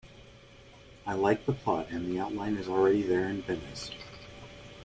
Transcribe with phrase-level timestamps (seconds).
[1.05, 3.91] I like the plot and the outline is already there in Venice.